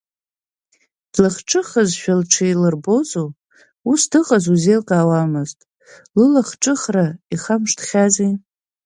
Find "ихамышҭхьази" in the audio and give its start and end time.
7.33-8.33